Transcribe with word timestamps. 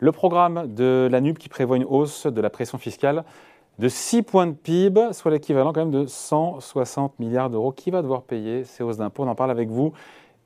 Le 0.00 0.12
programme 0.12 0.74
de 0.74 1.08
la 1.10 1.20
NUP 1.20 1.38
qui 1.38 1.50
prévoit 1.50 1.76
une 1.76 1.84
hausse 1.84 2.26
de 2.26 2.40
la 2.40 2.48
pression 2.48 2.78
fiscale 2.78 3.24
de 3.78 3.88
6 3.88 4.22
points 4.22 4.46
de 4.46 4.52
PIB, 4.52 5.12
soit 5.12 5.30
l'équivalent 5.30 5.72
quand 5.72 5.80
même 5.80 5.90
de 5.90 6.06
160 6.06 7.18
milliards 7.18 7.50
d'euros. 7.50 7.72
Qui 7.72 7.90
va 7.90 8.02
devoir 8.02 8.22
payer 8.22 8.64
ces 8.64 8.82
hausses 8.82 8.96
d'impôts? 8.96 9.24
On 9.24 9.28
en 9.28 9.34
parle 9.34 9.50
avec 9.50 9.68
vous. 9.68 9.92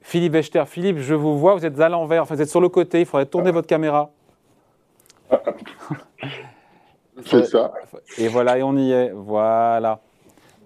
Philippe 0.01 0.35
Wechter. 0.35 0.65
Philippe, 0.67 0.99
je 0.99 1.15
vous 1.15 1.39
vois, 1.39 1.55
vous 1.55 1.65
êtes 1.65 1.79
à 1.81 1.89
l'envers, 1.89 2.23
enfin, 2.23 2.35
vous 2.35 2.43
êtes 2.43 2.51
sur 2.51 2.61
le 2.61 2.69
côté, 2.69 3.01
il 3.01 3.07
faudrait 3.07 3.27
tourner 3.27 3.51
votre 3.51 3.67
caméra. 3.67 4.11
C'est 7.25 7.45
ça. 7.45 7.73
Et 8.19 8.29
voilà, 8.29 8.59
et 8.59 8.63
on 8.63 8.77
y 8.77 8.91
est. 8.91 9.13
Voilà. 9.15 10.01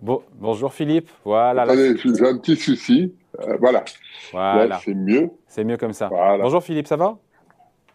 Bon, 0.01 0.23
bonjour 0.35 0.73
Philippe. 0.73 1.11
Voilà. 1.25 1.67
j'ai 1.67 2.27
un 2.27 2.39
petit 2.39 2.57
souci. 2.57 3.15
Euh, 3.41 3.57
voilà. 3.61 3.85
Voilà. 4.33 4.81
C'est 4.85 4.95
mieux. 4.95 5.31
C'est 5.47 5.65
mieux 5.65 5.77
comme 5.77 5.93
ça. 5.93 6.09
Bonjour 6.09 6.63
Philippe, 6.63 6.87
ça 6.87 6.97
va? 6.97 7.19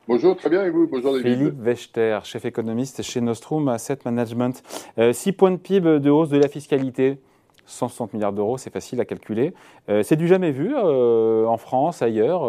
Bonjour, 0.06 0.36
très 0.36 0.50
bien, 0.50 0.66
et 0.66 0.70
vous 0.70 0.86
Bonjour 0.86 1.14
David. 1.14 1.38
Philippe 1.38 1.62
Wechter, 1.62 2.20
chef 2.26 2.44
économiste 2.44 3.02
chez 3.04 3.22
Nostrum 3.22 3.70
Asset 3.70 4.00
Management. 4.04 4.62
6 4.98 5.30
euh, 5.30 5.32
points 5.32 5.52
de 5.52 5.56
PIB 5.56 6.02
de 6.02 6.10
hausse 6.10 6.28
de 6.28 6.38
la 6.38 6.50
fiscalité. 6.50 7.20
160 7.68 8.14
milliards 8.14 8.34
d'euros, 8.34 8.58
c'est 8.58 8.70
facile 8.70 9.00
à 9.00 9.06
calculer. 9.06 9.54
Euh, 9.88 10.04
c'est 10.04 10.18
du 10.18 10.28
jamais 10.28 10.52
vu 10.52 10.76
en 10.76 11.56
France, 11.56 12.02
ailleurs 12.02 12.44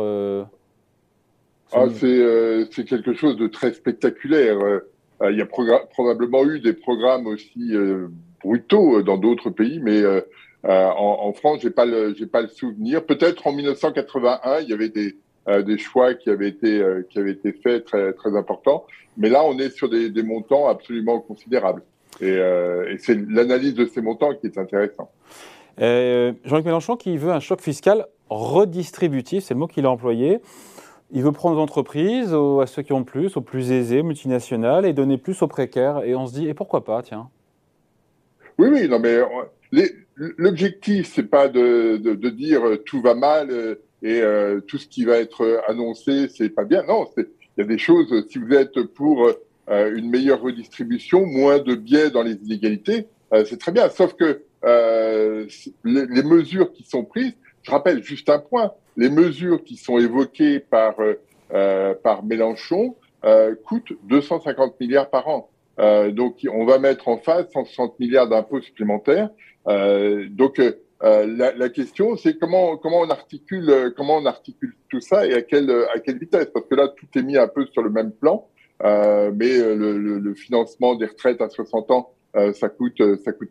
ah, 1.72 1.86
C'est 1.92 2.84
quelque 2.88 3.14
chose 3.14 3.36
de 3.36 3.46
très 3.46 3.73
spectaculaire. 3.73 4.59
Il 5.23 5.38
y 5.38 5.40
a 5.40 5.46
probablement 5.46 6.45
eu 6.45 6.59
des 6.59 6.73
programmes 6.73 7.28
aussi 7.28 7.73
brutaux 8.42 9.00
dans 9.02 9.16
d'autres 9.16 9.50
pays, 9.50 9.78
mais 9.78 10.02
en, 10.64 11.18
en, 11.20 11.32
France, 11.32 11.60
j'ai 11.62 11.70
pas 11.70 11.86
le 11.86 12.16
j'ai 12.16 12.26
pas 12.26 12.42
le 12.42 12.48
souvenir. 12.48 13.06
Peut-être 13.06 13.46
en 13.46 13.52
1981, 13.52 14.59
il 14.59 14.70
y 14.70 14.73
avait 14.73 14.88
des 14.88 15.14
euh, 15.46 15.62
des 15.62 15.76
choix 15.76 16.14
qui 16.14 16.30
avaient 16.30 16.48
été 16.48 16.80
euh, 16.80 17.02
qui 17.10 17.18
avaient 17.18 17.32
été 17.32 17.52
faits 17.52 17.84
très 17.84 18.14
très 18.14 18.34
importants. 18.34 18.87
Mais 19.18 19.28
là, 19.28 19.45
on 19.45 19.59
est 19.59 19.68
sur 19.68 19.90
des, 19.90 20.09
des 20.09 20.23
montants 20.23 20.68
absolument 20.68 21.20
considérables. 21.20 21.82
Et, 22.20 22.30
euh, 22.30 22.90
et 22.90 22.96
c'est 22.98 23.14
l'analyse 23.28 23.74
de 23.74 23.84
ces 23.84 24.01
montants 24.01 24.34
qui 24.34 24.46
est 24.46 24.56
intéressant. 24.56 25.10
Jean-Luc 25.78 26.64
Mélenchon 26.64 26.96
qui 26.96 27.18
veut 27.18 27.30
un 27.30 27.40
choc 27.40 27.60
fiscal 27.60 28.06
redistributif, 28.30 29.45
c'est 29.45 29.54
le 29.54 29.60
mot 29.60 29.66
qu'il 29.66 29.84
a 29.84 29.90
employé. 29.90 30.40
Il 31.10 31.23
veut 31.23 31.32
prendre 31.32 31.58
aux 31.58 31.60
entreprises, 31.60 32.32
à 32.32 32.66
ceux 32.66 32.82
qui 32.82 32.92
ont 32.92 33.04
plus, 33.04 33.36
aux 33.36 33.40
plus 33.42 33.70
aisés, 33.70 34.02
multinationales, 34.02 34.86
et 34.86 34.92
donner 34.92 35.18
plus 35.18 35.42
aux 35.42 35.46
précaires. 35.46 36.02
Et 36.04 36.14
on 36.14 36.26
se 36.26 36.32
dit, 36.32 36.48
et 36.48 36.54
pourquoi 36.54 36.84
pas, 36.84 37.02
tiens? 37.02 37.29
Oui, 38.58 38.68
oui, 38.73 38.88
non, 38.88 38.98
mais 38.98 39.18
l'objectif, 40.16 41.12
c'est 41.12 41.24
pas 41.24 41.48
de, 41.48 41.98
de, 41.98 42.14
de, 42.14 42.30
dire 42.30 42.62
tout 42.86 43.02
va 43.02 43.14
mal 43.14 43.76
et 44.05 44.21
euh, 44.21 44.60
tout 44.60 44.77
ce 44.77 44.87
qui 44.87 45.07
va 45.07 45.16
être 45.16 45.63
annoncé, 45.66 46.29
c'est 46.29 46.51
pas 46.51 46.65
bien. 46.65 46.85
Non, 46.87 47.07
il 47.16 47.24
y 47.57 47.60
a 47.63 47.65
des 47.65 47.79
choses. 47.79 48.27
Si 48.29 48.38
vous 48.38 48.52
êtes 48.52 48.79
pour 48.83 49.27
euh, 49.71 49.97
une 49.97 50.10
meilleure 50.10 50.43
redistribution, 50.43 51.24
moins 51.24 51.59
de 51.59 51.74
biais 51.74 52.10
dans 52.10 52.23
les 52.23 52.35
inégalités, 52.35 53.07
euh, 53.32 53.47
c'est 53.47 53.57
très 53.57 53.73
bien. 53.73 53.88
Sauf 53.88 54.15
que 54.15 54.43
les, 55.85 56.23
mesures 56.23 56.71
qui 56.73 56.85
sont 56.85 57.05
prises, 57.05 57.32
je 57.63 57.71
rappelle 57.71 58.02
juste 58.02 58.29
un 58.29 58.38
point, 58.38 58.73
les 58.99 59.09
mesures 59.09 59.65
qui 59.65 59.77
sont 59.77 59.99
évoquées 59.99 60.60
par 60.60 60.97
par 62.02 62.25
Mélenchon 62.25 62.97
coûtent 63.65 63.93
250 64.05 64.81
milliards 64.81 65.10
par 65.10 65.28
an. 65.28 65.50
donc 66.12 66.38
on 66.50 66.65
va 66.65 66.78
mettre 66.78 67.09
en 67.09 67.19
face 67.19 67.50
160 67.53 68.00
milliards 68.00 68.27
d'impôts 68.27 68.62
supplémentaires. 68.62 69.28
donc 69.66 70.60
euh, 71.05 71.53
la, 71.56 71.69
question, 71.69 72.16
c'est 72.16 72.38
comment 72.38 72.78
comment 72.78 73.00
on 73.00 73.10
articule 73.10 73.69
euh, 73.69 73.91
comment 73.94 74.16
on 74.16 74.25
articule 74.25 74.75
tout 74.88 75.00
ça 75.00 75.27
et 75.27 75.34
à 75.34 75.43
quelle 75.43 75.71
à 75.94 75.99
quelle 75.99 76.19
vitesse? 76.19 76.47
Parce 76.47 76.66
que 76.66 76.75
là 76.75 76.88
tout 76.88 77.06
est 77.15 77.22
mis 77.22 77.37
un 77.37 77.49
peu 77.49 77.66
sur 77.66 77.83
le 77.83 77.91
même 77.91 78.10
plan, 78.10 78.49
euh, 78.82 79.31
mais 79.34 79.59
le, 79.59 80.34
financement 80.34 80.94
des 80.94 81.06
retraites 81.06 81.43
à 81.43 81.50
60 81.50 81.91
ans 81.91 82.14
euh, 82.37 82.54
ça 82.54 82.70
coûte 82.70 83.03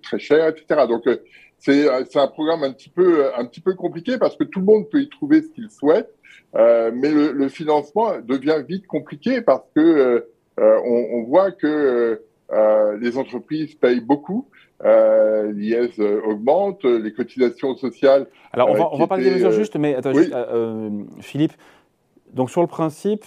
très 0.02 0.18
cher, 0.18 0.48
etc. 0.48 0.88
Donc 0.88 1.04
c'est 1.60 1.88
un 2.16 2.28
programme 2.28 2.64
un 2.64 2.74
petit 2.74 2.90
peu 2.90 3.76
compliqué 3.76 4.18
parce 4.18 4.36
que 4.36 4.46
tout 4.46 4.60
le 4.60 4.66
monde 4.66 4.90
peut 4.90 5.02
y 5.02 5.10
trouver 5.10 5.44
ce 5.44 5.50
qu'il 5.50 5.70
souhaite, 5.70 6.10
mais 6.56 7.12
le, 7.12 7.48
financement 7.50 8.20
devient 8.20 8.64
vite 8.68 8.88
compliqué 8.88 9.42
parce 9.42 9.68
que 9.76 10.28
on, 10.58 11.08
on, 11.14 11.24
voit 11.24 11.52
que 11.52 12.20
les 13.00 13.18
entreprises 13.18 13.76
payent 13.76 14.02
beaucoup 14.02 14.48
euh, 14.86 15.54
l'IS 15.54 15.98
euh, 16.00 16.22
augmente, 16.26 16.84
les 16.84 17.14
cotisations 17.14 17.76
sociales. 17.76 18.28
Alors, 18.52 18.70
on 18.70 18.74
va, 18.74 18.90
on 18.92 18.98
va 18.98 19.08
parler 19.08 19.24
des 19.24 19.32
mesures 19.32 19.54
justes, 19.54 19.78
mais 19.78 19.96
attends, 19.96 20.12
euh, 20.14 20.90
Philippe, 21.22 21.54
donc 22.34 22.50
sur 22.50 22.60
le 22.60 22.68
principe, 22.68 23.24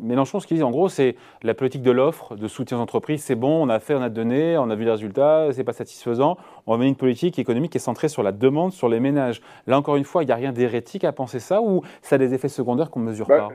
Mélenchon, 0.00 0.38
ce 0.38 0.46
qu'il 0.46 0.58
dit 0.58 0.62
en 0.62 0.70
gros, 0.70 0.88
c'est 0.88 1.16
la 1.42 1.54
politique 1.54 1.82
de 1.82 1.90
l'offre, 1.90 2.36
de 2.36 2.46
soutien 2.46 2.78
aux 2.78 2.80
entreprises, 2.80 3.24
c'est 3.24 3.34
bon, 3.34 3.66
on 3.66 3.68
a 3.70 3.80
fait, 3.80 3.94
on 3.94 4.02
a 4.02 4.08
donné, 4.08 4.56
on 4.56 4.70
a 4.70 4.76
vu 4.76 4.84
les 4.84 4.92
résultats, 4.92 5.48
c'est 5.50 5.64
pas 5.64 5.72
satisfaisant. 5.72 6.36
On 6.66 6.72
va 6.72 6.78
mener 6.78 6.90
une 6.90 6.96
politique 6.96 7.40
économique 7.40 7.72
qui 7.72 7.78
est 7.78 7.80
centrée 7.80 8.08
sur 8.08 8.22
la 8.22 8.30
demande, 8.30 8.72
sur 8.72 8.88
les 8.88 9.00
ménages. 9.00 9.40
Là, 9.66 9.78
encore 9.78 9.96
une 9.96 10.04
fois, 10.04 10.22
il 10.22 10.26
n'y 10.26 10.32
a 10.32 10.36
rien 10.36 10.52
d'hérétique 10.52 11.02
à 11.02 11.10
penser 11.10 11.40
ça 11.40 11.60
ou 11.60 11.82
ça 12.02 12.16
a 12.16 12.18
des 12.18 12.34
effets 12.34 12.48
secondaires 12.48 12.90
qu'on 12.90 13.00
ne 13.00 13.06
mesure 13.06 13.26
bah, 13.26 13.48
pas? 13.48 13.54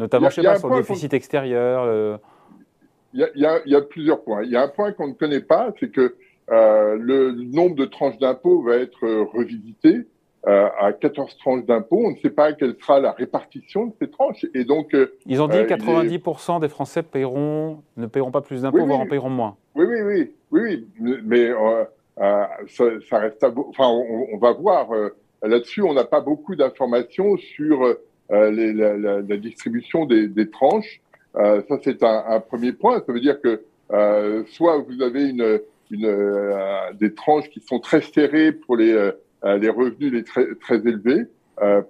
Notamment, 0.00 0.28
je 0.30 0.36
sais 0.36 0.42
pas, 0.42 0.58
sur 0.58 0.70
le 0.70 0.76
déficit 0.76 1.14
extérieur 1.14 2.18
il 3.16 3.62
y, 3.66 3.74
a, 3.74 3.80
plusieurs 3.80 4.22
points. 4.22 4.42
Il 4.42 4.50
y 4.50 4.56
a 4.56 4.62
un 4.62 4.68
point 4.68 4.92
qu'on 4.92 5.08
ne 5.08 5.14
connaît 5.14 5.40
pas, 5.40 5.72
c'est 5.80 5.90
que 5.90 6.16
euh, 6.50 6.96
le 7.00 7.32
nombre 7.32 7.74
de 7.74 7.86
tranches 7.86 8.18
d'impôts 8.18 8.62
va 8.62 8.76
être 8.76 9.04
euh, 9.04 9.24
revisité 9.24 10.06
euh, 10.46 10.68
à 10.78 10.92
14 10.92 11.36
tranches 11.38 11.64
d'impôts. 11.64 12.02
On 12.04 12.10
ne 12.10 12.16
sait 12.16 12.30
pas 12.30 12.52
quelle 12.52 12.76
sera 12.80 13.00
la 13.00 13.12
répartition 13.12 13.86
de 13.86 13.92
ces 14.00 14.10
tranches. 14.10 14.44
Et 14.54 14.64
donc, 14.64 14.94
ils 15.24 15.40
ont 15.40 15.48
dit 15.48 15.56
que 15.56 15.74
90% 15.74 16.60
des 16.60 16.68
Français 16.68 17.02
paieront, 17.02 17.82
ne 17.96 18.06
paieront 18.06 18.30
pas 18.30 18.42
plus 18.42 18.62
d'impôts, 18.62 18.84
voire 18.84 19.00
en 19.00 19.06
paieront 19.06 19.30
moins. 19.30 19.56
Oui, 19.74 19.86
oui, 19.88 20.02
oui, 20.02 20.32
oui, 20.52 20.86
oui. 21.00 21.16
mais 21.24 21.50
ça, 22.68 22.84
ça, 23.08 23.18
reste. 23.18 23.42
À... 23.42 23.48
Enfin, 23.48 23.88
on, 23.88 24.26
on, 24.34 24.38
va 24.38 24.52
voir. 24.52 24.88
Là-dessus, 25.42 25.82
on 25.82 25.94
n'a 25.94 26.04
pas 26.04 26.20
beaucoup 26.20 26.54
d'informations 26.54 27.36
sur 27.38 27.96
les, 28.30 28.72
la, 28.72 28.96
la, 28.96 29.20
la, 29.20 29.36
distribution 29.36 30.04
des, 30.04 30.28
des 30.28 30.50
tranches. 30.50 31.00
Euh, 31.38 31.62
ça, 31.68 31.76
c'est 31.82 32.02
un, 32.02 32.24
un, 32.28 32.40
premier 32.40 32.72
point. 32.72 33.02
Ça 33.06 33.12
veut 33.12 33.20
dire 33.20 33.40
que 33.40 33.62
euh, 33.92 34.44
soit 34.48 34.78
vous 34.78 35.02
avez 35.02 35.28
une, 35.28 35.60
une 35.90 36.06
euh, 36.06 36.92
des 36.94 37.14
tranches 37.14 37.48
qui 37.50 37.60
sont 37.60 37.78
très 37.78 38.00
serrées 38.00 38.52
pour 38.52 38.76
les, 38.76 39.10
les 39.44 39.68
revenus 39.68 40.12
les 40.12 40.24
très, 40.24 40.54
très 40.56 40.76
élevés. 40.76 41.26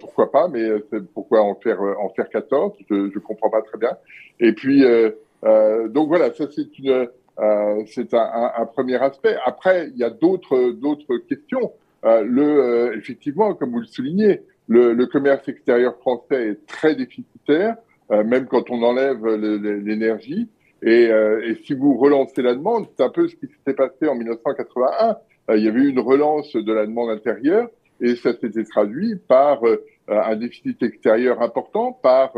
pourquoi 0.01 0.31
pas, 0.31 0.49
mais 0.49 0.69
pourquoi 1.15 1.43
en 1.43 1.55
faire 1.55 1.81
en 1.81 2.09
faire 2.11 2.29
14 2.29 2.73
Je 2.91 2.95
ne 2.95 3.19
comprends 3.19 3.51
pas 3.51 3.62
très 3.62 3.79
bien. 3.79 3.97
Et 4.41 4.53
puis 4.53 4.84
donc 5.43 6.09
voilà, 6.09 6.33
ça 6.34 6.47
c'est 6.51 6.78
une 6.78 7.09
c'est 7.87 8.13
un, 8.15 8.53
un, 8.59 8.67
premier 8.67 8.97
aspect. 8.97 9.37
Après, 9.45 9.89
il 9.89 9.97
y 9.97 10.05
a 10.05 10.11
d'autres 10.11 10.73
d'autres 10.73 11.17
questions. 11.28 11.73
le 12.03 12.95
effectivement, 12.99 13.55
comme 13.55 13.71
vous 13.71 13.81
le 13.81 13.87
soulignez, 13.87 14.43
le, 14.69 14.93
le 14.93 15.07
commerce 15.07 15.49
extérieur 15.49 15.97
français 15.99 16.49
est 16.49 16.67
très 16.67 16.95
déficitaire. 16.95 17.77
Euh, 18.12 18.22
même 18.22 18.47
quand 18.47 18.71
on 18.71 18.83
enlève 18.83 19.27
l'énergie. 19.27 20.49
Et, 20.83 21.09
euh, 21.11 21.43
et, 21.44 21.56
si 21.65 21.75
vous 21.75 21.97
relancez 21.97 22.43
la 22.43 22.55
demande, 22.55 22.87
c'est 22.97 23.03
un 23.03 23.09
peu 23.09 23.27
ce 23.27 23.34
qui 23.34 23.47
s'était 23.47 23.75
passé 23.75 24.06
en 24.06 24.15
1981. 24.15 25.17
Euh, 25.50 25.56
il 25.56 25.65
y 25.65 25.69
avait 25.69 25.81
eu 25.81 25.89
une 25.89 26.00
relance 26.00 26.55
de 26.55 26.72
la 26.72 26.87
demande 26.87 27.11
intérieure 27.11 27.69
et 28.00 28.15
ça 28.15 28.33
s'était 28.33 28.65
traduit 28.65 29.16
par 29.16 29.62
un 30.06 30.37
déficit 30.37 30.83
extérieur 30.83 31.41
important, 31.41 31.93
par 31.93 32.34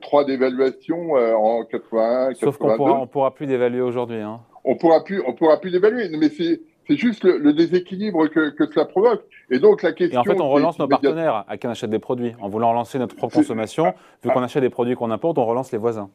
trois 0.00 0.24
dévaluations 0.24 1.10
en 1.12 1.62
81, 1.64 2.32
Sauf 2.34 2.56
82. 2.56 2.56
Sauf 2.56 2.58
qu'on 2.58 2.76
pourra, 2.76 3.06
pourra 3.06 3.34
plus 3.34 3.46
dévaluer 3.46 3.82
aujourd'hui. 3.82 4.20
Hein. 4.20 4.40
On 4.64 4.76
pourra 4.76 5.04
plus, 5.04 5.22
on 5.26 5.34
pourra 5.34 5.60
plus 5.60 5.70
dévaluer. 5.70 6.08
Mais 6.16 6.30
c'est 6.30 6.62
c'est 6.86 6.96
juste 6.96 7.24
le, 7.24 7.52
déséquilibre 7.52 8.28
que, 8.28 8.50
que, 8.50 8.66
cela 8.66 8.84
provoque. 8.84 9.24
Et 9.50 9.58
donc 9.58 9.82
la 9.82 9.92
question. 9.92 10.16
Et 10.16 10.20
en 10.20 10.24
fait, 10.24 10.40
on 10.40 10.50
relance 10.50 10.78
nos 10.78 10.88
partenaires 10.88 11.44
à 11.48 11.56
qui 11.56 11.66
on 11.66 11.70
achète 11.70 11.90
des 11.90 11.98
produits. 11.98 12.32
En 12.40 12.48
voulant 12.48 12.70
relancer 12.70 12.98
notre 12.98 13.16
propre 13.16 13.36
consommation, 13.36 13.94
vu 14.22 14.30
qu'on 14.30 14.42
achète 14.42 14.62
des 14.62 14.70
produits 14.70 14.94
qu'on 14.94 15.10
importe, 15.10 15.38
on 15.38 15.46
relance 15.46 15.72
les 15.72 15.78
voisins. 15.78 16.10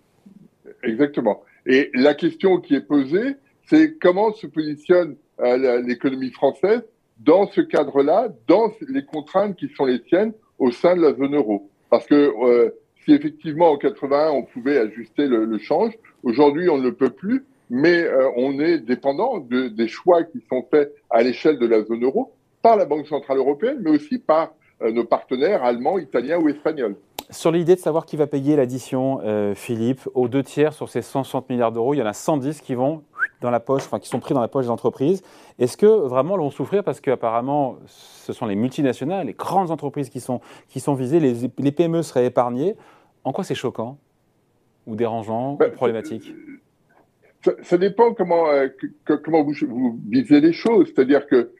Exactement. 0.83 1.44
Et 1.65 1.89
la 1.94 2.13
question 2.13 2.59
qui 2.59 2.75
est 2.75 2.81
posée, 2.81 3.35
c'est 3.65 3.97
comment 3.99 4.31
se 4.33 4.47
positionne 4.47 5.15
euh, 5.39 5.81
l'économie 5.81 6.31
française 6.31 6.83
dans 7.19 7.47
ce 7.47 7.61
cadre-là, 7.61 8.29
dans 8.47 8.71
les 8.88 9.03
contraintes 9.03 9.55
qui 9.55 9.69
sont 9.69 9.85
les 9.85 10.01
tiennes 10.01 10.33
au 10.57 10.71
sein 10.71 10.95
de 10.95 11.01
la 11.01 11.13
zone 11.13 11.35
euro. 11.35 11.69
Parce 11.89 12.05
que 12.05 12.15
euh, 12.15 12.69
si 13.03 13.13
effectivement 13.13 13.71
en 13.71 13.77
81 13.77 14.31
on 14.31 14.44
pouvait 14.44 14.77
ajuster 14.77 15.27
le, 15.27 15.45
le 15.45 15.57
change, 15.57 15.94
aujourd'hui 16.23 16.69
on 16.69 16.77
ne 16.77 16.83
le 16.83 16.94
peut 16.94 17.09
plus 17.09 17.45
mais 17.69 18.04
euh, 18.04 18.30
on 18.36 18.60
est 18.60 18.80
dépendant 18.80 19.39
de, 19.39 19.68
des 19.68 19.88
choix 19.88 20.24
qui 20.24 20.44
sont 20.50 20.66
faits 20.69 20.94
à 21.10 21.21
l'échelle 21.21 21.60
de 21.60 21.68
la 21.68 21.83
zone 21.83 22.04
euro 22.04 22.33
par 22.62 22.75
la 22.75 22.86
Banque 22.86 23.07
centrale 23.07 23.38
européenne, 23.38 23.80
mais 23.81 23.92
aussi 23.92 24.18
par 24.18 24.51
euh, 24.81 24.92
nos 24.92 25.06
partenaires 25.06 25.63
allemands, 25.63 25.98
italiens 26.00 26.39
ou 26.39 26.50
espagnols. 26.50 26.95
Sur 27.30 27.51
l'idée 27.51 27.75
de 27.75 27.80
savoir 27.80 28.06
qui 28.06 28.18
va 28.18 28.25
payer 28.25 28.56
l'addition, 28.56 29.21
euh, 29.24 29.54
Philippe, 29.54 30.01
aux 30.16 30.27
deux 30.27 30.42
tiers 30.42 30.74
sur 30.74 30.89
ces 30.89 31.04
160 31.04 31.50
milliards 31.50 31.71
d'euros, 31.71 31.94
il 31.94 31.98
y 31.98 32.01
en 32.01 32.07
a 32.07 32.13
110 32.13 32.62
qui 32.62 32.74
vont 32.74 33.04
dans 33.42 33.51
la 33.51 33.60
poche, 33.60 33.83
enfin 33.86 34.00
qui 34.00 34.10
sont 34.10 34.19
pris 34.19 34.33
dans 34.33 34.42
la 34.42 34.48
poche 34.48 34.66
des 34.66 34.71
entreprises. 34.71 35.21
Est-ce 35.60 35.77
que 35.77 35.86
vraiment 35.86 36.38
vont 36.38 36.50
souffrir 36.50 36.83
parce 36.83 37.00
qu'apparemment 37.00 37.77
ce 37.86 38.33
sont 38.33 38.48
les 38.48 38.56
multinationales, 38.56 39.27
les 39.27 39.33
grandes 39.33 39.69
entreprises 39.69 40.10
qui 40.10 40.19
sont, 40.19 40.42
qui 40.68 40.80
sont 40.80 40.95
visées, 40.95 41.19
les, 41.19 41.36
les 41.57 41.71
PME 41.71 42.01
seraient 42.01 42.25
épargnées? 42.25 42.75
En 43.24 43.31
quoi 43.31 43.44
c'est 43.44 43.56
choquant 43.56 43.98
ou 44.88 44.95
dérangeant 44.95 45.54
ou 45.54 45.57
problématique? 45.75 46.33
Ça, 47.41 47.77
dépend 47.77 48.13
comment, 48.13 48.47
comment 49.24 49.44
vous, 49.44 49.53
vous, 49.68 50.00
visez 50.09 50.41
les 50.41 50.53
choses. 50.53 50.91
C'est-à-dire 50.94 51.25
que 51.27 51.51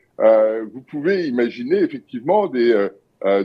vous 0.74 0.82
pouvez 0.82 1.28
imaginer 1.28 1.78
effectivement 1.78 2.48
des, 2.48 2.88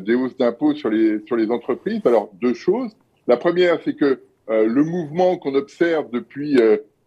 des 0.00 0.14
hausses 0.14 0.36
d'impôts 0.36 0.74
sur 0.74 0.90
les, 0.90 1.20
sur 1.26 1.36
les 1.36 1.50
entreprises. 1.50 2.00
Alors, 2.04 2.30
deux 2.40 2.54
choses. 2.54 2.90
La 3.28 3.36
première, 3.36 3.78
c'est 3.84 3.94
que 3.94 4.20
le 4.48 4.82
mouvement 4.82 5.36
qu'on 5.36 5.54
observe 5.54 6.10
depuis 6.10 6.58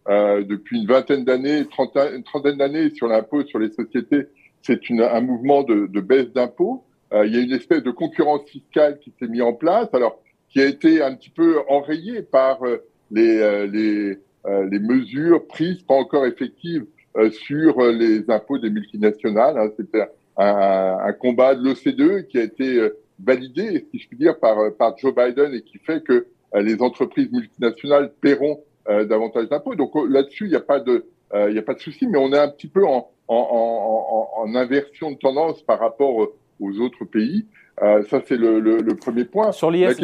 euh, 0.08 0.42
depuis 0.42 0.80
une 0.80 0.86
vingtaine 0.86 1.24
d'années, 1.24 1.58
une 1.58 2.24
trentaine 2.24 2.56
d'années 2.56 2.90
sur 2.94 3.08
l'impôt 3.08 3.44
sur 3.44 3.58
les 3.58 3.70
sociétés, 3.70 4.26
c'est 4.62 4.80
un 4.90 5.20
mouvement 5.20 5.62
de, 5.62 5.86
de 5.86 6.00
baisse 6.00 6.32
d'impôts. 6.32 6.84
Euh, 7.12 7.26
il 7.26 7.34
y 7.34 7.38
a 7.38 7.42
une 7.42 7.52
espèce 7.52 7.82
de 7.82 7.90
concurrence 7.90 8.42
fiscale 8.48 8.98
qui 9.00 9.12
s'est 9.18 9.28
mise 9.28 9.42
en 9.42 9.52
place, 9.52 9.88
alors 9.92 10.18
qui 10.48 10.60
a 10.60 10.66
été 10.66 11.02
un 11.02 11.14
petit 11.14 11.30
peu 11.30 11.58
enrayée 11.68 12.22
par 12.22 12.62
euh, 12.62 12.78
les, 13.10 13.38
euh, 13.38 13.66
les, 13.66 14.18
les 14.46 14.78
mesures 14.78 15.46
prises, 15.46 15.82
pas 15.82 15.94
encore 15.94 16.26
effectives, 16.26 16.86
sur 17.30 17.82
les 17.82 18.30
impôts 18.30 18.58
des 18.58 18.70
multinationales. 18.70 19.58
Hein. 19.58 19.70
C'était 19.76 20.08
un, 20.36 20.98
un, 21.04 21.12
combat 21.12 21.54
de 21.54 21.64
l'OCDE 21.64 22.28
qui 22.28 22.38
a 22.38 22.44
été 22.44 22.88
validé, 23.18 23.86
si 23.90 23.98
je 23.98 24.08
puis 24.08 24.16
dire, 24.16 24.38
par, 24.38 24.56
par 24.78 24.96
Joe 24.96 25.14
Biden 25.14 25.52
et 25.52 25.62
qui 25.62 25.78
fait 25.78 26.02
que 26.02 26.26
les 26.54 26.80
entreprises 26.80 27.30
multinationales 27.30 28.12
paieront 28.20 28.62
euh, 28.88 29.04
davantage 29.04 29.48
d'impôts. 29.48 29.74
Donc 29.74 29.94
euh, 29.96 30.06
là-dessus, 30.08 30.44
il 30.44 30.50
n'y 30.50 30.56
a 30.56 30.60
pas 30.60 30.80
de, 30.80 31.04
euh, 31.34 31.50
il 31.50 31.52
n'y 31.52 31.58
a 31.58 31.62
pas 31.62 31.74
de 31.74 31.80
souci, 31.80 32.06
mais 32.06 32.18
on 32.18 32.32
est 32.32 32.38
un 32.38 32.48
petit 32.48 32.68
peu 32.68 32.86
en, 32.86 33.10
en, 33.28 33.36
en, 33.36 34.42
en 34.42 34.54
inversion 34.54 35.10
de 35.10 35.16
tendance 35.16 35.62
par 35.62 35.78
rapport 35.78 36.28
aux 36.58 36.80
autres 36.80 37.04
pays. 37.04 37.44
Euh, 37.82 38.02
ça, 38.04 38.20
c'est 38.26 38.36
le, 38.36 38.60
le, 38.60 38.78
le, 38.78 38.96
premier 38.96 39.24
point. 39.24 39.52
Sur 39.52 39.70
l'IS, 39.70 39.94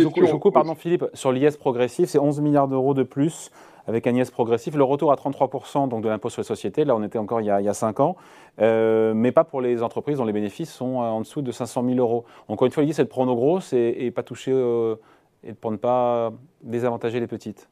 pardon 0.52 0.75
Philippe, 0.75 1.06
sur 1.14 1.32
l'IS 1.32 1.56
progressif, 1.56 2.10
c'est 2.10 2.19
11 2.19 2.40
milliards 2.40 2.69
d'euros 2.69 2.94
de 2.94 3.02
plus 3.02 3.50
avec 3.86 4.06
IS 4.06 4.31
progressif. 4.31 4.75
Le 4.75 4.84
retour 4.84 5.12
à 5.12 5.16
33% 5.16 5.88
donc 5.88 6.02
de 6.02 6.08
l'impôt 6.08 6.28
sur 6.28 6.40
les 6.40 6.46
sociétés, 6.46 6.84
là 6.84 6.96
on 6.96 7.02
était 7.02 7.19
encore 7.19 7.40
il 7.40 7.46
y 7.46 7.50
a, 7.50 7.60
il 7.60 7.64
y 7.64 7.69
a 7.69 7.75
5 7.75 8.00
ans, 8.00 8.16
euh, 8.60 9.14
mais 9.14 9.32
pas 9.32 9.44
pour 9.44 9.60
les 9.60 9.82
entreprises 9.82 10.19
dont 10.19 10.25
les 10.25 10.32
bénéfices 10.32 10.72
sont 10.72 10.96
en 10.96 11.20
dessous 11.20 11.42
de 11.42 11.52
500 11.52 11.84
000 11.84 11.98
euros. 11.98 12.25
Encore 12.48 12.66
une 12.66 12.72
fois, 12.72 12.82
l'idée 12.82 12.94
c'est 12.94 13.04
de 13.04 13.08
prendre 13.08 13.32
aux 13.32 13.36
grosses 13.36 13.72
et, 13.72 13.96
et 14.00 14.10
pas 14.10 14.22
toucher, 14.22 14.52
euh, 14.52 14.96
et 15.42 15.52
pour 15.52 15.70
ne 15.70 15.76
pas 15.76 16.32
désavantager 16.62 17.20
les 17.20 17.26
petites. 17.26 17.69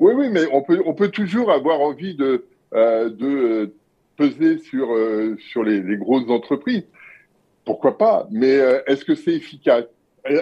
Oui, 0.00 0.12
oui, 0.14 0.28
mais 0.30 0.42
on 0.52 0.62
peut, 0.62 0.82
on 0.86 0.94
peut 0.94 1.08
toujours 1.08 1.50
avoir 1.50 1.80
envie 1.80 2.14
de, 2.14 2.46
euh, 2.74 3.10
de 3.10 3.26
euh, 3.26 3.74
peser 4.16 4.58
sur, 4.58 4.94
euh, 4.94 5.36
sur 5.50 5.64
les, 5.64 5.80
grosses 5.96 6.28
entreprises. 6.28 6.84
Pourquoi 7.64 7.98
pas? 7.98 8.28
Mais 8.30 8.58
euh, 8.58 8.80
est-ce 8.86 9.04
que 9.04 9.14
c'est 9.14 9.34
efficace? 9.34 9.84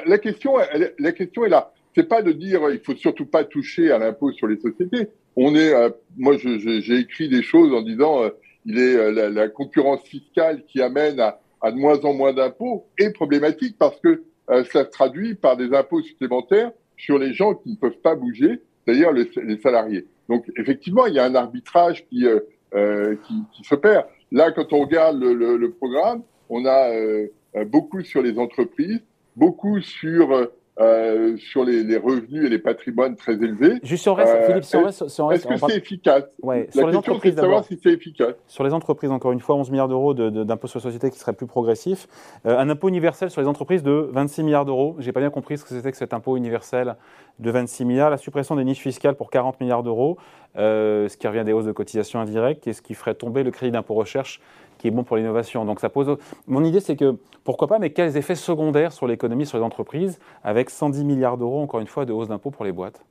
La 0.07 0.19
question, 0.19 0.57
la 0.99 1.13
question 1.13 1.45
est 1.45 1.49
là. 1.49 1.73
C'est 1.97 2.09
pas 2.09 2.23
de 2.23 2.31
dire 2.31 2.61
il 2.71 2.79
faut 2.79 2.95
surtout 2.95 3.27
pas 3.27 3.43
toucher 3.43 3.91
à 3.91 3.99
l'impôt 3.99 4.31
sur 4.31 4.47
les 4.47 4.61
sociétés. 4.61 5.09
On 5.35 5.57
est, 5.57 5.73
moi, 6.17 6.37
j'ai 6.37 6.99
écrit 6.99 7.29
des 7.29 7.43
choses 7.43 7.73
en 7.73 7.83
disant 7.83 8.23
il 8.65 8.79
est 8.79 9.13
la, 9.13 9.29
la, 9.29 9.49
concurrence 9.49 10.03
fiscale 10.03 10.63
qui 10.69 10.81
amène 10.81 11.19
à, 11.19 11.41
de 11.65 11.77
moins 11.77 11.99
en 12.05 12.15
moins 12.15 12.33
d'impôts 12.33 12.87
est 12.99 13.11
problématique 13.11 13.77
parce 13.79 13.99
que 14.01 14.23
ça 14.47 14.85
se 14.85 14.91
traduit 14.91 15.35
par 15.35 15.57
des 15.57 15.75
impôts 15.75 16.03
supplémentaires 16.03 16.71
sur 16.97 17.19
les 17.19 17.33
gens 17.33 17.55
qui 17.55 17.71
ne 17.71 17.77
peuvent 17.77 18.01
pas 18.03 18.15
bouger 18.15 18.61
c'est-à-dire 18.87 19.13
les, 19.13 19.59
salariés. 19.59 20.07
Donc 20.29 20.51
effectivement, 20.57 21.07
il 21.07 21.15
y 21.15 21.19
a 21.19 21.25
un 21.25 21.35
arbitrage 21.35 22.07
qui, 22.07 22.27
euh, 22.27 22.41
euh, 22.75 23.17
qui, 23.27 23.35
qui 23.53 23.65
s'opère. 23.65 24.05
Là, 24.33 24.53
quand 24.53 24.73
on 24.73 24.81
regarde 24.81 25.23
le, 25.23 25.71
programme, 25.73 26.23
on 26.49 26.65
a 26.65 26.91
euh, 26.91 27.29
beaucoup 27.67 28.03
sur 28.03 28.23
les 28.23 28.39
entreprises, 28.39 29.01
beaucoup 29.35 29.81
sur 29.81 30.51
euh, 30.79 31.37
sur 31.39 31.65
les, 31.65 31.83
les, 31.83 31.97
revenus 31.97 32.45
et 32.45 32.49
les 32.51 32.59
patrimoines 32.59 33.17
très 33.17 33.33
élevés. 33.33 33.75
Juste 33.83 34.03
sur 34.03 34.17
reste, 34.17 34.37
Philippe, 34.47 34.65
sur 34.65 34.85
reste, 34.85 35.03
Est-ce 35.03 35.47
que 35.47 35.57
c'est 35.57 35.77
efficace? 35.77 36.25
Ouais, 36.43 36.69
sur 36.71 36.87
les 36.87 36.97
entreprises 36.97 37.35
c'est 37.35 37.41
savoir 37.41 37.65
si 37.65 37.81
c'est 37.83 37.93
efficace. 37.93 38.35
Sur 38.47 38.63
les 38.63 38.75
entreprises, 38.75 39.11
encore 39.11 39.33
une 39.33 39.41
fois, 39.41 39.55
11 39.55 39.71
milliards 39.71 39.89
d'euros 39.89 40.13
d'impôt 40.13 40.67
sur 40.67 40.79
la 40.79 40.83
société 40.83 41.11
qui 41.11 41.19
serait 41.19 41.33
plus 41.33 41.47
progressif. 41.47 42.09
Euh, 42.45 42.59
un 42.59 42.69
impôt 42.69 42.89
universel 42.91 43.31
sur 43.31 43.41
les 43.41 43.49
entreprises 43.49 43.83
de 43.83 44.11
26 44.13 44.43
milliards 44.43 44.67
d'euros. 44.67 44.97
J'ai 44.99 45.13
pas 45.13 45.21
bien 45.21 45.31
compris 45.31 45.57
ce 45.57 45.65
que 45.65 45.71
c'était 45.71 45.91
que 45.91 45.97
cet 45.97 46.13
impôt 46.13 46.37
universel 46.37 46.97
de 47.39 47.51
26 47.51 47.85
milliards. 47.87 48.11
La 48.11 48.19
suppression 48.19 48.55
des 48.55 48.65
niches 48.65 48.81
fiscales 48.81 49.15
pour 49.15 49.31
40 49.31 49.61
milliards 49.61 49.83
d'euros, 49.83 50.19
euh, 50.59 51.09
ce 51.09 51.17
qui 51.17 51.27
revient 51.27 51.45
des 51.45 51.53
hausses 51.53 51.67
de 51.67 51.73
cotisations 51.73 52.21
indirectes 52.21 52.67
et 52.67 52.75
ce 52.75 52.83
qui 52.83 52.93
ferait 52.93 53.15
tomber 53.15 53.43
le 53.45 53.51
crédit 53.51 53.73
d'impôt 53.73 53.95
recherche 53.95 54.41
est 54.87 54.91
bon 54.91 55.05
pour 55.05 55.17
l'innovation. 55.17 55.65
Donc 55.65 55.81
ça 55.81 55.89
pose. 55.89 56.17
Mon 56.47 56.65
idée, 56.65 56.81
c'est 56.81 56.97
que 56.97 57.17
pourquoi 57.45 57.69
pas, 57.69 57.79
mais 57.79 57.91
quels 57.91 58.17
effets 58.17 58.35
secondaires 58.35 58.93
sur 58.93 59.07
l'économie, 59.07 59.47
sur 59.47 59.59
les 59.59 59.65
entreprises, 59.65 60.19
avec 60.43 60.71
110 60.71 61.05
milliards 61.05 61.39
d'euros, 61.39 61.61
encore 61.61 61.81
une 61.81 61.87
fois, 61.87 62.05
de 62.05 62.13
hausse 62.13 62.29
d'impôts 62.29 62.51
pour 62.51 62.65
les 62.65 62.73
boîtes? 62.73 63.05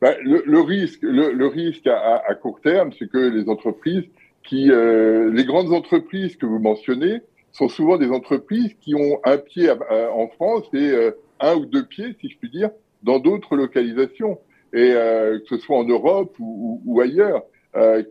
Ben, 0.00 0.14
le, 0.22 0.60
risque, 0.60 1.02
le, 1.02 1.46
risque 1.46 1.86
à, 1.86 2.34
court 2.34 2.60
terme, 2.62 2.90
c'est 2.98 3.10
que 3.10 3.18
les 3.18 3.50
entreprises 3.50 4.04
qui, 4.42 4.70
euh, 4.70 5.30
les 5.30 5.44
grandes 5.44 5.74
entreprises 5.74 6.36
que 6.36 6.46
vous 6.46 6.58
mentionnez, 6.58 7.20
sont 7.52 7.68
souvent 7.68 7.98
des 7.98 8.10
entreprises 8.10 8.74
qui 8.80 8.94
ont 8.94 9.20
un 9.24 9.36
pied 9.36 9.70
en 9.70 10.28
France 10.28 10.64
et 10.72 10.90
euh, 10.90 11.10
un 11.40 11.56
ou 11.56 11.66
deux 11.66 11.84
pieds, 11.84 12.16
si 12.20 12.28
je 12.28 12.38
puis 12.38 12.48
dire, 12.48 12.70
dans 13.02 13.18
d'autres 13.18 13.56
localisations, 13.56 14.38
et 14.72 14.92
euh, 14.94 15.38
que 15.40 15.56
ce 15.56 15.58
soit 15.58 15.78
en 15.78 15.84
Europe 15.84 16.34
ou, 16.38 16.80
ou, 16.84 17.00
ailleurs. 17.00 17.42
Euh, 17.76 18.02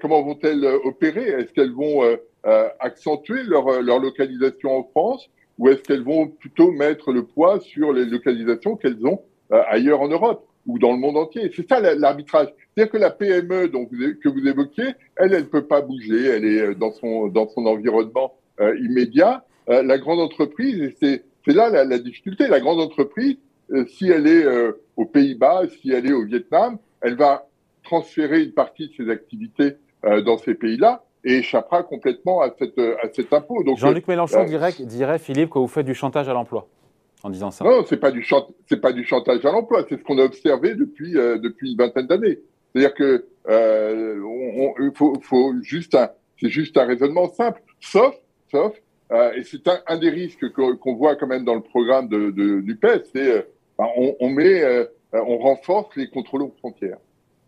comment 0.00 0.22
vont-elles 0.22 0.64
euh, 0.64 0.78
opérer? 0.84 1.24
Est-ce 1.24 1.52
qu'elles 1.52 1.72
vont 1.72 2.02
euh, 2.04 2.68
accentuer 2.80 3.42
leur, 3.44 3.82
leur 3.82 3.98
localisation 3.98 4.78
en 4.78 4.84
France 4.84 5.28
ou 5.58 5.68
est-ce 5.68 5.82
qu'elles 5.82 6.04
vont 6.04 6.28
plutôt 6.28 6.70
mettre 6.70 7.12
le 7.12 7.24
poids 7.24 7.60
sur 7.60 7.92
les 7.92 8.04
localisations 8.04 8.76
qu'elles 8.76 9.06
ont 9.06 9.22
ailleurs 9.50 10.02
en 10.02 10.08
Europe 10.08 10.46
ou 10.66 10.78
dans 10.78 10.92
le 10.92 10.98
monde 10.98 11.16
entier? 11.16 11.50
C'est 11.56 11.66
ça 11.66 11.80
l'arbitrage. 11.80 12.48
C'est-à-dire 12.74 12.92
que 12.92 12.98
la 12.98 13.10
PME 13.10 13.68
que 13.68 14.28
vous 14.28 14.46
évoquiez, 14.46 14.94
elle, 15.16 15.32
elle 15.32 15.48
peut 15.48 15.64
pas 15.64 15.80
bouger, 15.80 16.26
elle 16.26 16.44
est 16.44 16.74
dans 16.74 16.92
son, 16.92 17.28
dans 17.28 17.48
son 17.48 17.64
environnement 17.64 18.34
immédiat. 18.60 19.46
la 19.66 19.96
grande 19.96 20.20
entreprise, 20.20 20.92
c'est 21.00 21.22
là 21.46 21.70
la, 21.70 21.98
difficulté, 21.98 22.48
la 22.48 22.60
grande 22.60 22.80
entreprise, 22.80 23.38
si 23.88 24.10
elle 24.10 24.26
est 24.26 24.46
aux 24.96 25.06
Pays-Bas, 25.06 25.62
si 25.80 25.90
elle 25.90 26.06
est 26.06 26.12
au 26.12 26.26
Vietnam, 26.26 26.76
elle 27.00 27.16
va 27.16 27.46
transférer 27.86 28.42
une 28.42 28.52
partie 28.52 28.88
de 28.88 28.94
ses 28.94 29.10
activités 29.10 29.76
euh, 30.04 30.20
dans 30.20 30.36
ces 30.38 30.54
pays-là 30.54 31.04
et 31.24 31.38
échappera 31.38 31.82
complètement 31.82 32.42
à, 32.42 32.50
cette, 32.58 32.78
à 32.78 33.08
cet 33.12 33.32
impôt. 33.32 33.64
Jean-Luc 33.76 34.04
euh, 34.04 34.12
Mélenchon 34.12 34.44
dirait, 34.44 34.72
dirait, 34.80 35.18
Philippe, 35.18 35.50
que 35.50 35.58
vous 35.58 35.68
faites 35.68 35.86
du 35.86 35.94
chantage 35.94 36.28
à 36.28 36.32
l'emploi 36.32 36.68
en 37.22 37.30
disant 37.30 37.50
ça. 37.50 37.64
Non, 37.64 37.84
c'est 37.88 37.96
pas 37.96 38.10
du 38.10 38.24
c'est 38.68 38.80
pas 38.80 38.92
du 38.92 39.04
chantage 39.04 39.44
à 39.44 39.50
l'emploi, 39.50 39.84
c'est 39.88 39.98
ce 39.98 40.04
qu'on 40.04 40.18
a 40.18 40.24
observé 40.24 40.74
depuis 40.74 41.16
euh, 41.16 41.38
depuis 41.38 41.72
une 41.72 41.78
vingtaine 41.78 42.06
d'années. 42.06 42.38
C'est-à-dire 42.74 42.94
que 42.94 43.26
faut, 44.94 45.14
faut, 45.22 45.54
juste 45.62 45.96
c'est 46.38 46.50
juste 46.50 46.76
un 46.76 46.84
raisonnement 46.84 47.28
simple, 47.28 47.62
sauf, 47.80 48.14
sauf, 48.50 48.76
et 49.10 49.42
c'est 49.44 49.66
un, 49.68 49.78
un, 49.86 49.98
des 49.98 50.10
risques 50.10 50.46
qu'on 50.52 50.94
voit 50.94 51.16
quand 51.16 51.26
même 51.26 51.44
dans 51.44 51.54
le 51.54 51.62
programme 51.62 52.08
de, 52.08 52.30
de 52.30 52.60
du 52.60 52.76
PES, 52.76 53.02
c'est 53.14 53.46
ben, 53.78 53.86
on, 53.96 54.14
on, 54.20 54.28
met, 54.28 54.62
on 55.12 55.38
renforce 55.38 55.96
les 55.96 56.08
contrôles 56.10 56.42
aux 56.42 56.54
frontières. 56.58 56.98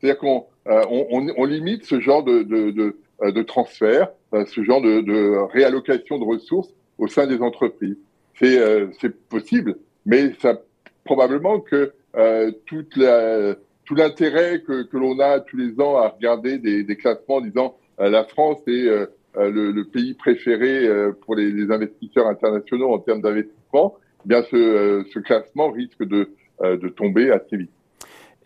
C'est-à-dire 0.01 0.19
qu'on 0.19 0.47
euh, 0.69 0.83
on, 0.91 1.27
on, 1.37 1.45
limite 1.45 1.85
ce 1.85 2.01
genre 2.01 2.23
de, 2.23 2.43
de, 2.43 2.71
de, 2.71 2.97
euh, 3.23 3.33
de 3.33 3.43
transfert, 3.43 4.09
euh, 4.35 4.45
ce 4.47 4.63
genre 4.63 4.83
de, 4.83 5.01
de, 5.01 5.37
réallocation 5.53 6.19
de 6.19 6.25
ressources 6.25 6.73
au 6.99 7.09
sein 7.09 7.27
des 7.27 7.41
entreprises. 7.41 7.97
C'est 8.35 9.29
possible, 9.29 9.77
mais 10.07 10.33
ça 10.41 10.63
probablement 11.05 11.59
que 11.59 11.93
la, 12.15 13.55
tout 13.85 13.95
l'intérêt 13.97 14.63
que, 14.63 14.83
que 14.83 14.97
l'on 14.97 15.19
a 15.19 15.41
tous 15.41 15.57
les 15.57 15.81
ans 15.81 15.97
à 15.97 16.11
regarder 16.11 16.59
des, 16.59 16.85
des 16.85 16.97
classements 16.97 17.37
en 17.37 17.41
disant 17.41 17.77
la 17.99 18.23
France 18.25 18.59
est 18.69 18.87
le, 19.35 19.73
le, 19.73 19.85
pays 19.85 20.15
préféré 20.15 20.89
pour 21.23 21.35
les, 21.35 21.51
les, 21.51 21.73
investisseurs 21.73 22.29
internationaux 22.29 22.93
en 22.93 23.01
termes 23.01 23.23
d'investissement, 23.23 23.97
eh 24.25 24.29
bien 24.29 24.45
ce, 24.45 25.05
ce 25.13 25.19
classement 25.19 25.73
risque 25.73 26.05
de, 26.05 26.31
de 26.63 26.89
tomber 26.89 27.33
assez 27.33 27.57
vite. 27.57 27.73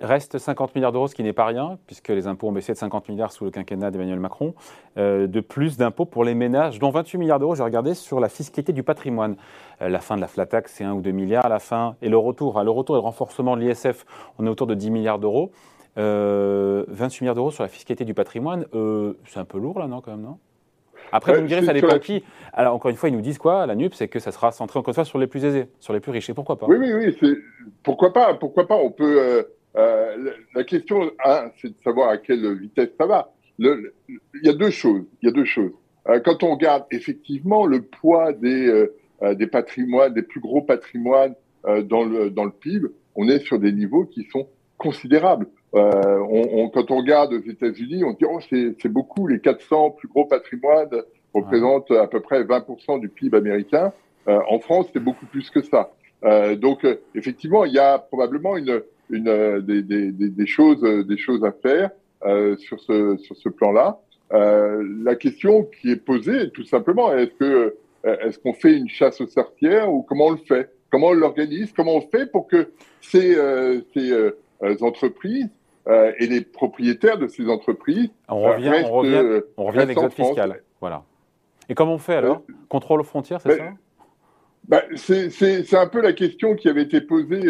Reste 0.03 0.39
50 0.39 0.75
milliards 0.75 0.91
d'euros, 0.91 1.07
ce 1.07 1.15
qui 1.15 1.23
n'est 1.23 1.33
pas 1.33 1.47
rien, 1.47 1.79
puisque 1.87 2.09
les 2.09 2.27
impôts 2.27 2.49
ont 2.49 2.53
baissé 2.53 2.73
de 2.73 2.79
50 2.79 3.09
milliards 3.09 3.31
sous 3.31 3.45
le 3.45 3.53
quinquennat 3.53 3.93
d'Emmanuel 3.93 4.19
Macron, 4.19 4.53
euh, 4.99 5.29
de 5.29 5.41
plus 5.41 5.77
d'impôts 5.77 6.07
pour 6.07 6.25
les 6.25 6.35
ménages, 6.35 6.81
dont 6.81 6.91
28 6.91 7.19
milliards 7.19 7.39
d'euros, 7.39 7.55
j'ai 7.55 7.63
regardé, 7.63 7.95
sur 7.95 8.19
la 8.19 8.29
fiscalité 8.29 8.73
du 8.73 8.83
patrimoine. 8.83 9.37
Euh, 9.81 9.89
la 9.89 10.01
fin 10.01 10.17
de 10.17 10.21
la 10.21 10.27
flat 10.27 10.47
tax, 10.47 10.73
c'est 10.75 10.83
1 10.83 10.93
ou 10.95 11.03
2 11.03 11.13
milliards, 11.13 11.49
la 11.49 11.61
fin, 11.61 11.95
et 12.03 12.09
le 12.09 12.19
retour, 12.19 12.59
hein, 12.59 12.65
le 12.65 12.73
retour 12.73 12.97
et 12.97 12.99
le 12.99 13.05
renforcement 13.05 13.57
de 13.57 13.63
l'ISF, 13.63 14.05
on 14.41 14.47
est 14.47 14.51
autour 14.51 14.67
de 14.67 14.75
10 14.75 14.91
milliards 14.91 15.21
d'euros. 15.21 15.53
Euh, 15.99 16.85
28 16.89 17.21
milliards 17.21 17.37
d'euros 17.37 17.53
sur 17.53 17.63
la 17.63 17.69
fiscalité 17.69 18.05
du 18.05 18.15
patrimoine, 18.15 18.67
euh, 18.75 19.13
c'est 19.27 19.39
un 19.39 19.45
peu 19.45 19.59
lourd 19.59 19.79
là, 19.79 19.87
non, 19.87 20.01
quand 20.01 20.11
même, 20.11 20.23
non? 20.23 20.39
Après, 21.13 21.35
vous 21.35 21.43
me 21.43 21.47
direz, 21.47 21.63
ça 21.63 21.75
dépend 21.75 21.99
qui. 21.99 22.25
Alors, 22.55 22.75
encore 22.75 22.91
une 22.91 22.97
fois, 22.97 23.09
ils 23.09 23.15
nous 23.15 23.21
disent 23.21 23.39
quoi, 23.39 23.67
la 23.67 23.77
NUP, 23.77 23.95
c'est 23.95 24.09
que 24.09 24.19
ça 24.19 24.33
sera 24.33 24.51
centré 24.51 24.79
encore 24.79 24.91
une 24.91 24.95
fois 24.95 25.05
sur 25.05 25.19
les 25.19 25.27
plus 25.27 25.45
aisés, 25.45 25.69
sur 25.79 25.93
les 25.93 26.01
plus 26.01 26.11
riches. 26.11 26.31
Et 26.31 26.35
pourquoi 26.35 26.59
pas? 26.59 26.67
Oui, 26.67 26.77
oui, 26.81 27.15
oui. 27.21 27.37
Pourquoi 27.83 28.13
pas 28.13 28.35
Pourquoi 28.35 28.67
pas 28.67 28.77
On 28.77 28.91
peut. 28.91 29.47
Euh, 29.77 30.33
la 30.55 30.65
question, 30.65 31.11
un, 31.25 31.51
c'est 31.61 31.69
de 31.69 31.83
savoir 31.83 32.11
à 32.11 32.19
quelle 32.19 32.59
vitesse 32.59 32.91
ça 32.99 33.07
va. 33.07 33.33
Il 33.59 33.91
y 34.43 34.49
a 34.49 34.53
deux 34.53 34.71
choses. 34.71 35.05
Il 35.23 35.27
y 35.27 35.29
a 35.29 35.33
deux 35.33 35.45
choses. 35.45 35.73
Euh, 36.09 36.21
quand 36.21 36.43
on 36.43 36.53
regarde 36.53 36.85
effectivement 36.91 37.65
le 37.67 37.83
poids 37.83 38.33
des, 38.33 38.67
euh, 39.23 39.35
des 39.35 39.47
patrimoines, 39.47 40.13
des 40.13 40.23
plus 40.23 40.41
gros 40.41 40.63
patrimoines 40.63 41.35
dans, 41.85 42.05
le, 42.05 42.29
dans 42.29 42.45
le 42.45 42.51
PIB, 42.51 42.89
on 43.15 43.29
est 43.29 43.39
sur 43.39 43.61
des 43.61 43.71
niveaux 43.71 44.05
qui 44.05 44.25
sont 44.33 44.49
considérable. 44.79 45.47
On, 45.75 46.69
quand 46.75 46.91
on 46.91 46.97
regarde 46.97 47.33
aux 47.33 47.41
États-Unis, 47.41 48.03
on 48.03 48.15
dit 48.15 48.25
oh 48.29 48.41
c'est 48.51 48.89
beaucoup, 48.89 49.29
les 49.29 49.39
400 49.39 49.93
plus 49.93 50.09
gros 50.09 50.25
patrimoines 50.25 50.91
représentent 51.33 51.93
à 51.93 52.09
peu 52.09 52.19
près 52.19 52.43
20% 52.43 52.99
du 52.99 53.09
PIB 53.09 53.37
américain. 53.37 53.93
en 54.27 54.59
France, 54.59 54.87
c'est 54.93 55.03
beaucoup 55.03 55.25
plus 55.27 55.51
que 55.51 55.63
ça. 55.63 55.93
donc 56.57 56.85
effectivement, 57.15 57.65
il 57.65 57.75
y 57.75 57.79
a 57.79 57.99
probablement 57.99 58.57
une, 58.57 58.83
une 59.13 59.61
des, 59.61 59.83
des, 59.83 60.11
des, 60.11 60.47
choses 60.47 60.83
des 60.83 61.17
choses 61.19 61.45
à 61.45 61.53
faire 61.53 61.91
sur 62.59 62.81
ce 62.81 63.17
sur 63.19 63.37
ce 63.37 63.49
plan-là. 63.49 64.01
Euh, 64.33 64.83
la 65.05 65.15
question 65.15 65.65
qui 65.65 65.91
est 65.91 65.97
posée, 65.97 66.51
tout 66.51 66.65
simplement, 66.65 67.13
est-ce 67.13 67.33
que 67.33 67.77
euh, 68.05 68.17
est-ce 68.21 68.39
qu'on 68.39 68.55
fait 68.55 68.77
une 68.77 68.89
chasse 68.89 69.21
aux 69.21 69.27
sorcières 69.27 69.93
ou 69.93 70.03
comment 70.03 70.27
on 70.27 70.31
le 70.33 70.39
fait? 70.39 70.71
Comment 70.91 71.09
on 71.09 71.13
l'organise? 71.13 71.73
Comment 71.73 71.97
on 71.97 72.01
fait 72.01 72.31
pour 72.31 72.49
que 72.49 72.71
ces, 73.01 73.35
euh, 73.37 73.81
ces 73.95 74.83
entreprises 74.83 75.49
et 75.87 76.27
les 76.29 76.43
propriétaires 76.43 77.19
de 77.19 77.27
ces 77.27 77.49
entreprises 77.49 78.09
on 78.29 78.41
revient, 78.41 78.69
restent, 78.69 78.89
on 78.89 78.99
revient, 78.99 79.43
on 79.57 79.65
revient 79.65 79.81
à 79.81 79.85
l'exode 79.85 80.13
fiscal. 80.13 80.63
Voilà. 80.81 81.03
Et 81.69 81.75
comment 81.75 81.95
on 81.95 81.99
fait 81.99 82.15
alors? 82.15 82.43
Contrôle 82.69 83.01
aux 83.01 83.05
frontières, 83.05 83.41
c'est 83.41 83.59
ça? 83.59 83.73
bah, 84.69 84.83
C'est 84.95 85.75
un 85.75 85.89
peu 85.89 86.01
la 86.01 86.13
question 86.13 86.55
qui 86.55 86.69
avait 86.69 86.83
été 86.83 87.01
posée 87.01 87.43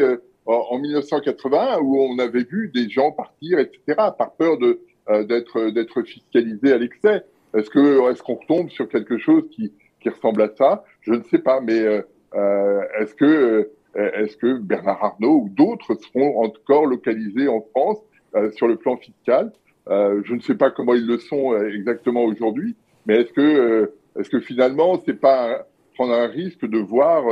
en, 0.47 0.79
1980 0.79 1.79
où 1.81 2.01
on 2.01 2.19
avait 2.19 2.45
vu 2.45 2.71
des 2.75 2.89
gens 2.89 3.13
partir, 3.13 3.59
etc., 3.59 3.81
par 4.19 4.33
peur 4.37 4.59
de, 4.59 4.81
euh, 5.09 5.25
d'être 5.25 5.71
d'être 5.71 6.03
fiscalisé 6.03 6.73
à 6.73 6.79
l'excès. 6.79 7.25
Est-ce 7.57 7.71
que 7.71 8.11
est-ce 8.11 8.23
qu'on 8.23 8.37
tombe 8.49 8.71
sur 8.71 8.89
quelque 8.89 9.19
chose 9.19 9.45
qui 9.51 9.73
qui 10.01 10.09
ressemble 10.09 10.43
à 10.43 10.51
ça? 10.57 10.85
Je 11.03 11.13
ne 11.13 11.23
sais 11.23 11.39
pas, 11.39 11.61
mais 11.61 11.81
euh, 11.81 12.03
euh 12.35 12.81
est-ce 13.01 13.15
que 13.15 13.71
est-ce 13.95 14.37
que 14.37 14.59
Bernard 14.59 15.05
Arnault 15.05 15.43
ou 15.45 15.49
d'autres 15.51 15.95
seront 15.95 16.43
encore 16.43 16.87
localisés 16.87 17.47
en 17.47 17.61
France 17.61 17.99
euh, 18.35 18.51
sur 18.53 18.67
le 18.67 18.77
plan 18.77 18.97
fiscal? 18.97 19.53
Je 19.89 20.35
ne 20.35 20.41
sais 20.41 20.55
pas 20.55 20.71
comment 20.71 20.95
ils 20.95 21.07
le 21.07 21.19
sont 21.19 21.57
exactement 21.67 22.23
aujourd'hui, 22.23 22.77
mais 23.07 23.21
est-ce 23.21 23.33
que 23.33 23.93
est-ce 24.19 24.31
que 24.31 24.41
finalement 24.41 25.03
c'est 25.05 25.21
pas 25.21 25.67
prendre 25.95 26.15
un 26.15 26.29
risque 26.29 26.65
de 26.65 26.79
voir 26.79 27.25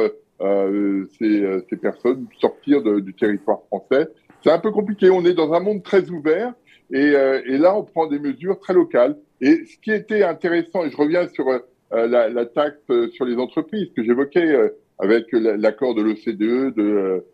ces, 1.19 1.61
ces 1.69 1.77
personnes 1.77 2.27
sortir 2.41 2.83
de, 2.83 3.01
du 3.01 3.15
territoire 3.15 3.61
français 3.67 4.09
C'est 4.43 4.51
un 4.51 4.59
peu 4.59 4.71
compliqué. 4.71 5.11
On 5.11 5.25
est 5.25 5.35
dans 5.35 5.53
un 5.53 5.61
monde 5.61 5.83
très 5.83 6.09
ouvert 6.11 6.55
et, 6.93 7.15
euh, 7.15 7.41
et, 7.47 7.59
là, 7.59 7.77
on 7.77 7.85
prend 7.85 8.07
des 8.07 8.19
mesures 8.19 8.59
très 8.59 8.75
locales. 8.75 9.17
Et 9.41 9.65
ce 9.65 9.79
qui 9.79 9.93
était 9.93 10.23
intéressant, 10.23 10.85
et 10.85 10.91
je 10.91 10.97
reviens 10.97 11.29
sur 11.29 11.49
euh, 11.49 11.59
la, 11.91 12.29
la, 12.29 12.47
taxe 12.47 12.79
sur 13.13 13.25
les 13.25 13.37
entreprises 13.37 13.91
que 13.97 14.03
j'évoquais 14.03 14.53
euh, 14.53 14.69
avec 14.99 15.33
l'accord 15.33 15.95
de 15.95 16.03
l'OCDE 16.03 16.75
de, 16.75 17.25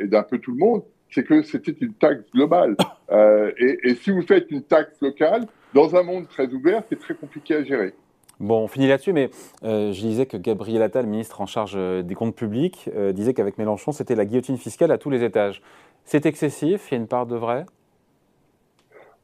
et 0.00 0.06
d'un 0.06 0.22
peu 0.22 0.38
tout 0.38 0.52
le 0.52 0.58
monde, 0.58 0.82
c'est 1.10 1.22
que 1.22 1.42
c'était 1.42 1.76
une 1.80 1.92
taxe 1.92 2.24
globale. 2.32 2.76
Et, 3.58 3.78
et, 3.84 3.94
si 3.94 4.10
vous 4.10 4.22
faites 4.22 4.50
une 4.50 4.62
taxe 4.62 4.98
locale, 5.02 5.44
dans 5.74 5.94
un 5.96 6.02
monde 6.02 6.28
très 6.28 6.46
ouvert, 6.46 6.82
c'est 6.88 6.98
très 6.98 7.14
compliqué 7.14 7.56
à 7.56 7.62
gérer. 7.62 7.92
Bon, 8.40 8.64
on 8.64 8.68
finit 8.68 8.88
là-dessus, 8.88 9.12
mais 9.12 9.30
je 9.62 9.90
disais 9.92 10.26
que 10.26 10.36
Gabriel 10.36 10.82
Attal, 10.82 11.06
ministre 11.06 11.40
en 11.40 11.46
charge 11.46 11.76
des 11.76 12.14
comptes 12.14 12.34
publics, 12.34 12.90
disait 13.12 13.32
qu'avec 13.32 13.58
Mélenchon, 13.58 13.92
c'était 13.92 14.14
la 14.14 14.24
guillotine 14.24 14.58
fiscale 14.58 14.90
à 14.90 14.98
tous 14.98 15.10
les 15.10 15.22
étages. 15.22 15.62
C'est 16.04 16.26
excessif, 16.26 16.88
il 16.90 16.94
y 16.94 16.96
a 16.96 17.00
une 17.00 17.08
part 17.08 17.26
de 17.26 17.36
vrai? 17.36 17.64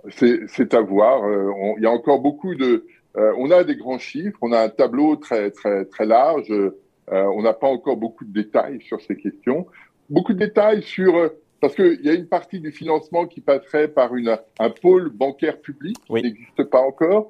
C'est 0.08 0.74
à 0.74 0.80
voir. 0.80 1.24
Euh, 1.24 1.52
il 1.76 1.82
y 1.82 1.86
a 1.86 1.90
encore 1.90 2.20
beaucoup 2.20 2.54
de. 2.54 2.86
Euh, 3.16 3.34
on 3.36 3.50
a 3.50 3.64
des 3.64 3.76
grands 3.76 3.98
chiffres, 3.98 4.38
on 4.40 4.52
a 4.52 4.60
un 4.60 4.68
tableau 4.68 5.16
très 5.16 5.50
très 5.50 5.84
très 5.84 6.06
large. 6.06 6.50
Euh, 6.50 6.70
on 7.08 7.42
n'a 7.42 7.52
pas 7.52 7.66
encore 7.66 7.96
beaucoup 7.96 8.24
de 8.24 8.32
détails 8.32 8.80
sur 8.82 9.00
ces 9.00 9.16
questions. 9.16 9.66
Beaucoup 10.08 10.32
de 10.32 10.38
détails 10.38 10.82
sur 10.82 11.30
parce 11.60 11.74
qu'il 11.74 12.00
y 12.02 12.08
a 12.08 12.14
une 12.14 12.28
partie 12.28 12.60
du 12.60 12.72
financement 12.72 13.26
qui 13.26 13.42
passerait 13.42 13.88
par 13.88 14.14
une, 14.14 14.38
un 14.58 14.70
pôle 14.70 15.10
bancaire 15.10 15.60
public 15.60 15.96
qui 16.06 16.12
n'existe 16.14 16.64
pas 16.64 16.80
encore, 16.80 17.28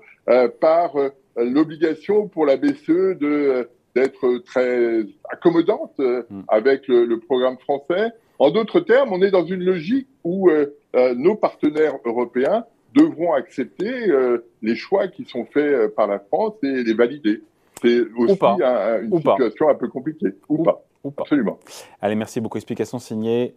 par 0.60 0.94
l'obligation 1.36 2.28
pour 2.28 2.46
la 2.46 2.56
BCE 2.56 3.18
de 3.18 3.68
d'être 3.96 4.38
très 4.44 5.00
accommodante 5.28 5.98
hmm. 5.98 6.42
avec 6.46 6.86
le, 6.86 7.04
le, 7.04 7.18
programme 7.18 7.58
français. 7.58 8.12
En 8.38 8.52
d'autres 8.52 8.78
termes, 8.78 9.12
on 9.12 9.20
est 9.20 9.32
dans 9.32 9.44
une 9.44 9.64
logique 9.64 10.06
où 10.22 10.48
euh, 10.48 11.14
nos 11.14 11.36
partenaires 11.36 11.98
européens 12.04 12.64
devront 12.94 13.32
accepter 13.32 14.10
euh, 14.10 14.44
les 14.62 14.74
choix 14.74 15.08
qui 15.08 15.24
sont 15.24 15.44
faits 15.44 15.72
euh, 15.72 15.88
par 15.88 16.06
la 16.06 16.18
France 16.18 16.54
et 16.62 16.82
les 16.82 16.94
valider. 16.94 17.42
C'est 17.80 18.00
aussi 18.16 18.38
une 18.42 19.18
situation 19.18 19.68
un 19.68 19.74
peu 19.74 19.88
compliquée. 19.88 20.34
Ou, 20.48 20.62
pas. 20.64 20.84
Ou 21.04 21.10
pas. 21.10 21.22
Absolument. 21.22 21.58
Allez, 22.02 22.14
merci 22.14 22.40
beaucoup. 22.40 22.58
Explication 22.58 22.98
signée. 22.98 23.54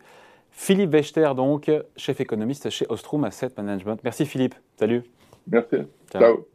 Philippe 0.52 0.92
Wechter, 0.92 1.32
donc, 1.36 1.70
chef 1.98 2.22
économiste 2.22 2.70
chez 2.70 2.86
Ostrom 2.88 3.24
Asset 3.24 3.50
Management. 3.58 4.00
Merci 4.04 4.26
Philippe. 4.26 4.56
Salut. 4.78 5.02
Merci. 5.48 5.78
Ciao. 6.12 6.46